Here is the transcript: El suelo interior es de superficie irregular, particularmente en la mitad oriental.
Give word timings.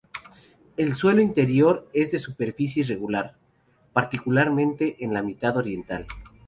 El 0.77 0.95
suelo 0.95 1.21
interior 1.21 1.87
es 1.93 2.09
de 2.11 2.17
superficie 2.17 2.81
irregular, 2.81 3.37
particularmente 3.93 4.95
en 5.05 5.13
la 5.13 5.21
mitad 5.21 5.55
oriental. 5.57 6.07